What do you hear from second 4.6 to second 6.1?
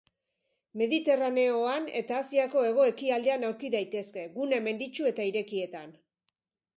menditsu eta irekietan.